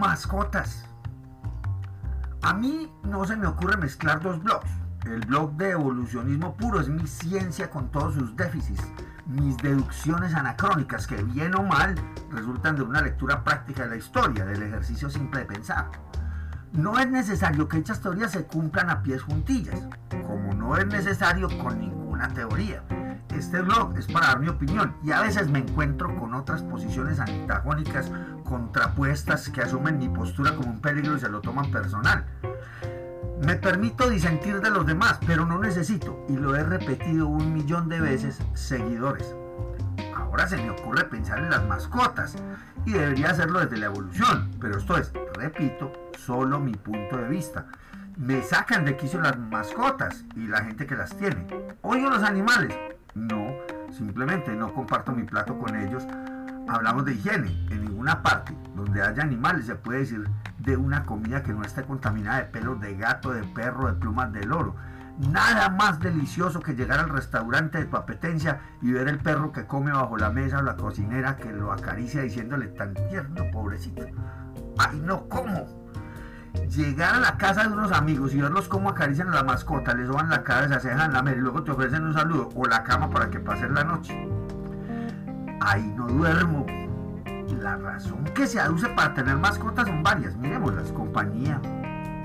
Mascotas. 0.00 0.86
A 2.40 2.54
mí 2.54 2.90
no 3.04 3.26
se 3.26 3.36
me 3.36 3.46
ocurre 3.46 3.76
mezclar 3.76 4.22
dos 4.22 4.42
blogs. 4.42 4.70
El 5.04 5.20
blog 5.26 5.52
de 5.56 5.72
evolucionismo 5.72 6.56
puro 6.56 6.80
es 6.80 6.88
mi 6.88 7.06
ciencia 7.06 7.68
con 7.68 7.90
todos 7.90 8.14
sus 8.14 8.34
déficits, 8.34 8.82
mis 9.26 9.58
deducciones 9.58 10.34
anacrónicas 10.34 11.06
que 11.06 11.22
bien 11.22 11.54
o 11.54 11.62
mal 11.62 11.94
resultan 12.30 12.76
de 12.76 12.82
una 12.82 13.02
lectura 13.02 13.44
práctica 13.44 13.82
de 13.82 13.90
la 13.90 13.96
historia, 13.96 14.46
del 14.46 14.62
ejercicio 14.62 15.10
simple 15.10 15.40
de 15.40 15.46
pensar. 15.46 15.90
No 16.72 16.98
es 16.98 17.10
necesario 17.10 17.68
que 17.68 17.76
estas 17.76 18.00
teorías 18.00 18.32
se 18.32 18.46
cumplan 18.46 18.88
a 18.88 19.02
pies 19.02 19.20
juntillas, 19.20 19.82
como 20.26 20.54
no 20.54 20.78
es 20.78 20.86
necesario 20.86 21.46
con 21.62 21.78
ninguna 21.78 22.26
teoría. 22.28 22.82
Este 23.34 23.62
blog 23.62 23.96
es 23.96 24.06
para 24.06 24.28
dar 24.28 24.40
mi 24.40 24.48
opinión 24.48 24.96
y 25.02 25.12
a 25.12 25.20
veces 25.20 25.48
me 25.48 25.60
encuentro 25.60 26.14
con 26.16 26.34
otras 26.34 26.62
posiciones 26.62 27.20
antagónicas 27.20 28.10
contrapuestas 28.44 29.48
que 29.48 29.62
asumen 29.62 29.98
mi 29.98 30.08
postura 30.08 30.56
como 30.56 30.70
un 30.70 30.80
peligro 30.80 31.16
y 31.16 31.20
se 31.20 31.28
lo 31.28 31.40
toman 31.40 31.70
personal. 31.70 32.24
Me 33.40 33.54
permito 33.54 34.10
disentir 34.10 34.60
de 34.60 34.70
los 34.70 34.84
demás, 34.84 35.18
pero 35.26 35.46
no 35.46 35.58
necesito, 35.58 36.26
y 36.28 36.36
lo 36.36 36.54
he 36.56 36.62
repetido 36.62 37.26
un 37.26 37.54
millón 37.54 37.88
de 37.88 38.00
veces, 38.00 38.38
seguidores. 38.52 39.34
Ahora 40.14 40.46
se 40.46 40.58
me 40.58 40.70
ocurre 40.70 41.04
pensar 41.04 41.38
en 41.38 41.50
las 41.50 41.64
mascotas, 41.66 42.36
y 42.84 42.92
debería 42.92 43.30
hacerlo 43.30 43.60
desde 43.60 43.78
la 43.78 43.86
evolución, 43.86 44.50
pero 44.60 44.78
esto 44.78 44.96
es, 44.96 45.12
repito, 45.34 45.92
solo 46.18 46.60
mi 46.60 46.74
punto 46.74 47.16
de 47.16 47.28
vista. 47.28 47.66
Me 48.16 48.42
sacan 48.42 48.84
de 48.84 48.96
quicio 48.96 49.20
las 49.20 49.38
mascotas 49.38 50.24
y 50.36 50.46
la 50.46 50.62
gente 50.62 50.86
que 50.86 50.96
las 50.96 51.16
tiene. 51.16 51.46
¿Oigo 51.80 52.10
los 52.10 52.22
animales? 52.22 52.76
No, 53.14 53.54
simplemente 53.90 54.54
no 54.54 54.72
comparto 54.72 55.12
mi 55.12 55.24
plato 55.24 55.58
con 55.58 55.76
ellos. 55.76 56.06
Hablamos 56.68 57.04
de 57.04 57.14
higiene. 57.14 57.48
En 57.70 57.84
ninguna 57.84 58.22
parte 58.22 58.56
donde 58.74 59.02
haya 59.02 59.22
animales 59.22 59.66
se 59.66 59.74
puede 59.74 60.00
decir 60.00 60.28
de 60.58 60.76
una 60.76 61.04
comida 61.04 61.42
que 61.42 61.52
no 61.52 61.62
esté 61.62 61.82
contaminada 61.82 62.38
de 62.38 62.44
pelos 62.44 62.80
de 62.80 62.96
gato, 62.96 63.32
de 63.32 63.42
perro, 63.42 63.88
de 63.88 63.94
plumas 63.94 64.32
de 64.32 64.44
loro. 64.44 64.76
Nada 65.18 65.68
más 65.68 66.00
delicioso 66.00 66.60
que 66.60 66.74
llegar 66.74 66.98
al 66.98 67.10
restaurante 67.10 67.78
de 67.78 67.84
tu 67.84 67.96
apetencia 67.96 68.60
y 68.80 68.92
ver 68.92 69.08
el 69.08 69.18
perro 69.18 69.52
que 69.52 69.66
come 69.66 69.92
bajo 69.92 70.16
la 70.16 70.30
mesa 70.30 70.58
o 70.58 70.62
la 70.62 70.76
cocinera 70.76 71.36
que 71.36 71.52
lo 71.52 71.72
acaricia 71.72 72.22
diciéndole 72.22 72.68
tan 72.68 72.94
tierno, 72.94 73.44
pobrecito. 73.52 74.06
Ay, 74.78 74.98
no, 75.04 75.28
¿cómo? 75.28 75.66
Llegar 76.68 77.14
a 77.14 77.20
la 77.20 77.36
casa 77.36 77.62
de 77.64 77.72
unos 77.72 77.92
amigos 77.92 78.34
y 78.34 78.40
verlos 78.40 78.68
cómo 78.68 78.90
acarician 78.90 79.28
a 79.28 79.36
la 79.36 79.44
mascota, 79.44 79.94
les 79.94 80.06
soban 80.06 80.30
la 80.30 80.42
cabeza, 80.42 80.80
se 80.80 80.88
dejan 80.88 81.12
la 81.12 81.32
y 81.32 81.36
luego 81.36 81.62
te 81.62 81.72
ofrecen 81.72 82.04
un 82.04 82.14
saludo 82.14 82.48
o 82.54 82.64
la 82.66 82.82
cama 82.84 83.10
para 83.10 83.30
que 83.30 83.40
pasen 83.40 83.74
la 83.74 83.84
noche. 83.84 84.14
Ahí 85.60 85.92
no 85.96 86.06
duermo. 86.06 86.66
La 87.60 87.76
razón 87.76 88.24
que 88.34 88.46
se 88.46 88.58
aduce 88.58 88.88
para 88.88 89.12
tener 89.12 89.36
mascotas 89.36 89.86
son 89.86 90.02
varias. 90.02 90.34
Miremoslas. 90.36 90.92
Compañía. 90.92 91.60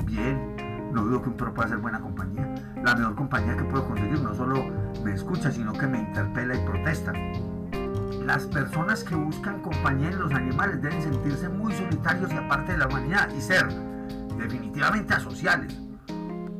Bien. 0.06 0.56
No 0.94 1.04
dudo 1.04 1.22
que 1.22 1.30
un 1.30 1.36
perro 1.36 1.54
pueda 1.54 1.68
ser 1.68 1.80
buena 1.80 2.00
compañía. 2.00 2.56
La 2.82 2.96
mejor 2.96 3.16
compañía 3.16 3.58
que 3.58 3.64
puedo 3.66 3.86
conseguir 3.86 4.22
no 4.22 4.34
solo 4.34 4.64
me 5.04 5.14
escucha, 5.14 5.52
sino 5.52 5.74
que 5.74 5.88
me 5.88 6.00
interpela 6.00 6.56
y 6.56 6.66
protesta. 6.66 7.12
Las 8.24 8.46
personas 8.46 9.04
que 9.04 9.16
buscan 9.16 9.62
compañía 9.62 10.10
en 10.10 10.20
los 10.20 10.34
animales 10.34 10.82
deben 10.82 11.02
sentirse 11.02 11.50
muy 11.50 11.74
solitarios 11.74 12.32
y 12.32 12.38
aparte 12.38 12.72
de 12.72 12.78
la 12.78 12.88
humanidad 12.88 13.30
y 13.36 13.42
ser 13.42 13.68
definitivamente 14.38 15.14
asociales. 15.14 15.80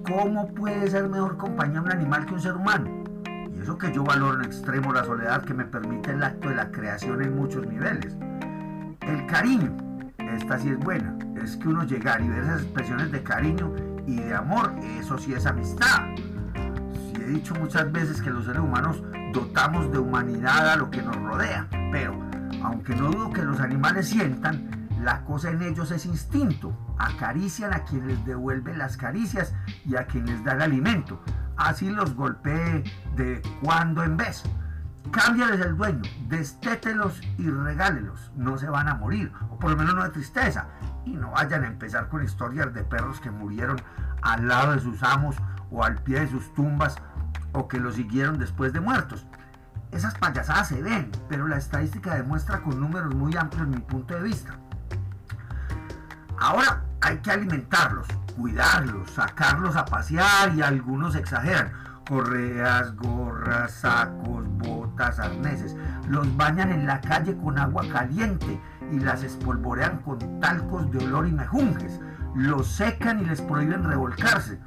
¿Cómo 0.06 0.48
puede 0.54 0.90
ser 0.90 1.10
mejor 1.10 1.38
compañía 1.38 1.82
un 1.82 1.92
animal 1.92 2.26
que 2.26 2.34
un 2.36 2.42
ser 2.42 2.56
humano? 2.56 3.04
Y 3.56 3.62
eso 3.62 3.78
que 3.78 3.92
yo 3.92 4.04
valoro 4.04 4.40
en 4.40 4.46
extremo 4.46 4.94
la 4.94 5.04
soledad 5.04 5.44
que 5.44 5.54
me 5.54 5.66
permite 5.66 6.12
el 6.12 6.24
acto 6.24 6.50
de 6.50 6.56
la 6.56 6.72
creación 6.72 7.24
en 7.24 7.36
muchos 7.36 7.66
niveles. 7.66 8.16
El 9.02 9.26
cariño, 9.28 9.76
esta 10.18 10.60
sí 10.60 10.70
es 10.70 10.78
buena, 10.78 11.18
es 11.42 11.58
que 11.58 11.68
uno 11.68 11.84
llegar 11.84 12.22
y 12.22 12.30
ver 12.30 12.44
esas 12.44 12.62
expresiones 12.62 13.12
de 13.12 13.24
cariño 13.24 13.74
y 14.06 14.16
de 14.16 14.36
amor, 14.36 14.74
eso 15.00 15.18
sí 15.18 15.34
es 15.34 15.46
amistad. 15.46 16.04
Sí 16.94 17.22
he 17.22 17.28
dicho 17.28 17.56
muchas 17.56 17.92
veces 17.92 18.22
que 18.22 18.30
los 18.30 18.46
seres 18.46 18.62
humanos 18.62 19.02
dotamos 19.34 19.92
de 19.92 20.00
humanidad 20.00 20.70
a 20.70 20.76
lo 20.76 20.90
que 20.90 21.02
nos 21.02 21.16
rodea, 21.16 21.68
pero 21.92 22.20
aunque 22.64 22.96
no 22.96 23.12
dudo 23.12 23.32
que 23.32 23.44
los 23.44 23.60
animales 23.60 24.08
sientan, 24.08 24.85
la 25.06 25.24
cosa 25.24 25.52
en 25.52 25.62
ellos 25.62 25.92
es 25.92 26.08
instinto. 26.08 26.76
Acarician 26.98 27.76
a 27.76 27.84
quien 27.84 28.08
les 28.08 28.26
devuelve 28.26 28.76
las 28.76 28.98
caricias 28.98 29.54
y 29.86 29.96
a 29.98 30.08
quien 30.08 30.26
les 30.26 30.44
da 30.44 30.54
el 30.54 30.64
alimento. 30.64 31.22
Así 31.58 31.92
los 31.92 32.16
golpee 32.16 32.84
de 33.16 33.40
cuando 33.62 34.04
en 34.04 34.18
vez. 34.18 34.42
Cámbiales 35.12 35.64
el 35.64 35.78
dueño, 35.78 36.02
destételos 36.28 37.22
y 37.38 37.48
regálelos. 37.48 38.32
No 38.36 38.58
se 38.58 38.68
van 38.68 38.88
a 38.88 38.96
morir, 38.96 39.32
o 39.52 39.60
por 39.60 39.70
lo 39.70 39.78
menos 39.78 39.94
no 39.94 40.04
de 40.04 40.10
tristeza. 40.10 40.70
Y 41.06 41.12
no 41.12 41.30
vayan 41.32 41.64
a 41.66 41.68
empezar 41.68 42.10
con 42.10 42.24
historias 42.24 42.74
de 42.74 42.84
perros 42.84 43.20
que 43.20 43.30
murieron 43.30 43.80
al 44.24 44.48
lado 44.48 44.72
de 44.72 44.80
sus 44.80 45.04
amos 45.04 45.36
o 45.70 45.84
al 45.84 46.02
pie 46.02 46.22
de 46.22 46.32
sus 46.32 46.52
tumbas 46.56 46.96
o 47.54 47.68
que 47.68 47.80
los 47.80 47.94
siguieron 47.94 48.40
después 48.40 48.74
de 48.74 48.80
muertos. 48.80 49.28
Esas 49.92 50.16
payasadas 50.16 50.70
se 50.70 50.82
ven, 50.82 51.12
pero 51.30 51.48
la 51.48 51.58
estadística 51.58 52.16
demuestra 52.16 52.64
con 52.64 52.80
números 52.80 53.14
muy 53.14 53.38
amplios 53.38 53.68
mi 53.68 53.78
punto 53.78 54.16
de 54.16 54.24
vista. 54.24 54.58
Ahora 56.38 56.84
hay 57.02 57.18
que 57.18 57.32
alimentarlos, 57.32 58.08
cuidarlos, 58.36 59.10
sacarlos 59.12 59.76
a 59.76 59.86
pasear 59.86 60.54
y 60.56 60.62
algunos 60.62 61.16
exageran. 61.16 61.72
Correas, 62.08 62.96
gorras, 62.96 63.72
sacos, 63.72 64.48
botas, 64.60 65.20
arneses. 65.20 65.76
Los 66.08 66.36
bañan 66.38 66.72
en 66.72 66.86
la 66.86 67.02
calle 67.02 67.36
con 67.38 67.58
agua 67.58 67.84
caliente 67.92 68.62
y 68.92 69.00
las 69.00 69.24
espolvorean 69.24 70.00
con 70.00 70.40
talcos 70.40 70.92
de 70.92 71.04
olor 71.06 71.28
y 71.28 71.32
mejunjes. 71.32 72.00
Los 72.36 72.68
secan 72.68 73.22
y 73.22 73.26
les 73.26 73.42
prohíben 73.42 73.84
revolcarse. 73.84 74.60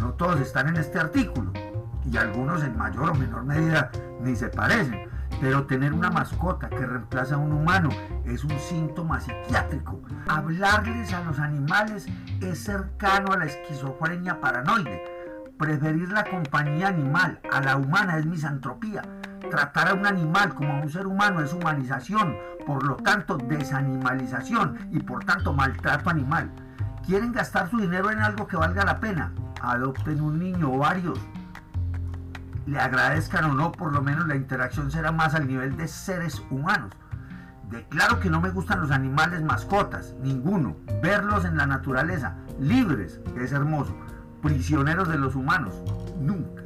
No 0.00 0.12
todos 0.12 0.40
están 0.40 0.68
en 0.68 0.76
este 0.76 0.98
artículo 0.98 1.52
y 2.10 2.16
algunos 2.16 2.62
en 2.62 2.76
mayor 2.76 3.10
o 3.10 3.14
menor 3.14 3.44
medida 3.44 3.90
ni 4.20 4.36
se 4.36 4.48
parecen 4.48 5.13
pero 5.44 5.66
tener 5.66 5.92
una 5.92 6.08
mascota 6.08 6.70
que 6.70 6.86
reemplaza 6.86 7.34
a 7.34 7.38
un 7.38 7.52
humano 7.52 7.90
es 8.24 8.44
un 8.44 8.58
síntoma 8.58 9.20
psiquiátrico. 9.20 10.00
Hablarles 10.26 11.12
a 11.12 11.22
los 11.22 11.38
animales 11.38 12.06
es 12.40 12.64
cercano 12.64 13.30
a 13.30 13.36
la 13.36 13.44
esquizofrenia 13.44 14.40
paranoide. 14.40 15.04
Preferir 15.58 16.08
la 16.08 16.24
compañía 16.24 16.88
animal 16.88 17.40
a 17.52 17.60
la 17.60 17.76
humana 17.76 18.16
es 18.16 18.24
misantropía. 18.24 19.02
Tratar 19.50 19.88
a 19.88 19.92
un 19.92 20.06
animal 20.06 20.54
como 20.54 20.72
a 20.72 20.80
un 20.80 20.88
ser 20.88 21.06
humano 21.06 21.42
es 21.42 21.52
humanización, 21.52 22.38
por 22.66 22.82
lo 22.82 22.96
tanto 22.96 23.36
desanimalización 23.36 24.78
y 24.92 25.00
por 25.00 25.26
tanto 25.26 25.52
maltrato 25.52 26.08
animal. 26.08 26.50
¿Quieren 27.04 27.32
gastar 27.32 27.68
su 27.68 27.76
dinero 27.76 28.10
en 28.10 28.20
algo 28.20 28.46
que 28.46 28.56
valga 28.56 28.82
la 28.86 28.98
pena? 28.98 29.30
Adopten 29.60 30.22
un 30.22 30.38
niño 30.38 30.72
o 30.72 30.78
varios 30.78 31.20
le 32.66 32.78
agradezcan 32.78 33.44
o 33.44 33.54
no, 33.54 33.72
por 33.72 33.92
lo 33.92 34.02
menos 34.02 34.26
la 34.26 34.36
interacción 34.36 34.90
será 34.90 35.12
más 35.12 35.34
al 35.34 35.46
nivel 35.46 35.76
de 35.76 35.88
seres 35.88 36.42
humanos. 36.50 36.92
Declaro 37.70 38.20
que 38.20 38.30
no 38.30 38.40
me 38.40 38.50
gustan 38.50 38.80
los 38.80 38.90
animales 38.90 39.42
mascotas, 39.42 40.14
ninguno. 40.22 40.76
Verlos 41.02 41.44
en 41.44 41.56
la 41.56 41.66
naturaleza, 41.66 42.36
libres, 42.60 43.20
es 43.36 43.52
hermoso. 43.52 43.96
Prisioneros 44.42 45.08
de 45.08 45.18
los 45.18 45.34
humanos, 45.34 45.74
nunca. 46.20 46.62